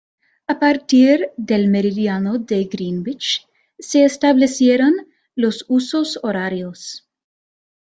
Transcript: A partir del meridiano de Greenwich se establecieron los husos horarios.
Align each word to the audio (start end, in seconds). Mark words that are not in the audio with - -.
A 0.47 0.55
partir 0.57 1.29
del 1.37 1.67
meridiano 1.67 2.39
de 2.39 2.63
Greenwich 2.65 3.47
se 3.77 4.03
establecieron 4.03 4.93
los 5.35 5.63
husos 5.67 6.19
horarios. 6.23 7.07